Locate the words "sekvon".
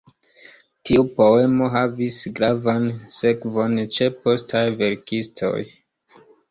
3.19-3.79